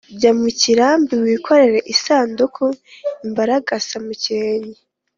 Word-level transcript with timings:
jya 0.19 0.31
mu 0.39 0.49
kirambi 0.59 1.13
wikorere 1.23 1.79
isanduku-imbaragasa 1.93 3.95
mu 4.05 4.13
kirenge. 4.21 4.79